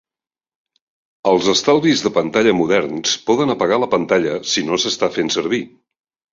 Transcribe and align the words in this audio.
Els 1.31 1.49
estalvis 1.53 2.01
de 2.07 2.13
pantalla 2.15 2.55
moderns 2.61 3.13
poden 3.29 3.55
apagar 3.57 3.81
la 3.85 3.93
pantalla 3.95 4.41
si 4.55 4.67
no 4.73 4.83
s'està 4.87 5.15
fent 5.21 5.35
servir. 5.41 5.65